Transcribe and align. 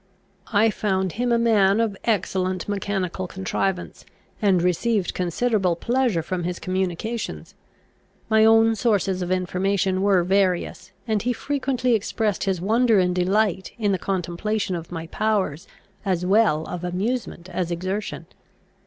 I 0.51 0.71
found 0.71 1.11
him 1.11 1.31
a 1.31 1.37
man 1.37 1.79
of 1.79 1.95
excellent 2.05 2.67
mechanical 2.67 3.27
contrivance, 3.27 4.03
and 4.41 4.63
received 4.63 5.13
considerable 5.13 5.75
pleasure 5.75 6.23
from 6.23 6.43
his 6.43 6.57
communications. 6.57 7.53
My 8.27 8.43
own 8.43 8.73
sources 8.75 9.21
of 9.21 9.29
information 9.31 10.01
were 10.01 10.23
various; 10.23 10.91
and 11.07 11.21
he 11.21 11.33
frequently 11.33 11.93
expressed 11.93 12.45
his 12.45 12.59
wonder 12.59 12.97
and 12.97 13.13
delight 13.13 13.73
in 13.77 13.91
the 13.91 13.99
contemplation 13.99 14.75
of 14.75 14.91
my 14.91 15.05
powers, 15.05 15.67
as 16.03 16.25
well 16.25 16.63
of 16.65 16.83
amusement 16.83 17.47
as 17.49 17.69
exertion. 17.69 18.25